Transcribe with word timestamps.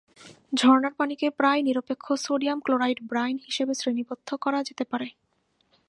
ঝরনার 0.53 0.93
পানি 0.93 1.15
কে 1.15 1.27
প্রায়-নিরপেক্ষ 1.29 2.05
সোডিয়াম 2.15 2.59
ক্লোরাইড 2.59 2.99
ব্রাইন 3.03 3.35
হিসেবে 3.45 3.73
শ্রেণীবদ্ধ 3.73 4.29
করা 4.35 4.59
যেতে 4.63 4.83
পারে। 4.83 5.07